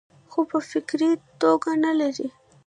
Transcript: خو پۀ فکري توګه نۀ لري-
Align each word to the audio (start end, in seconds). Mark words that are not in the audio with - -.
خو 0.31 0.39
پۀ 0.49 0.57
فکري 0.69 1.11
توګه 1.41 1.71
نۀ 1.81 1.91
لري- 1.99 2.27